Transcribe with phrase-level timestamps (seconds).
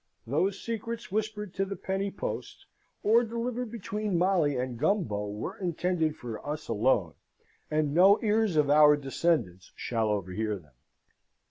[0.25, 2.65] Those secrets whispered to the penny post,
[3.03, 7.13] or delivered between Molly and Gumbo, were intended for us alone,
[7.69, 10.73] and no ears of our descendants shall overhear them.